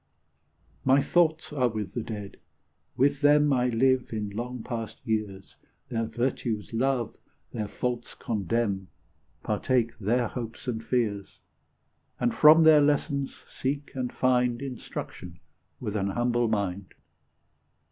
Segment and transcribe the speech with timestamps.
[0.83, 2.37] My thoughts are with the Dead;
[2.97, 5.57] with them I live in long past years,
[5.89, 7.15] Their virtues love,
[7.51, 8.87] their faults condemn,
[9.43, 11.39] Partake their hopes and fears,
[12.19, 15.39] And from their lessons seek and find Instruction
[15.79, 16.95] with an humble mind.